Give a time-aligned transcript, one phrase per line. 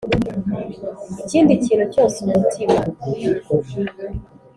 [1.21, 2.77] ikindi kintu cyose umutima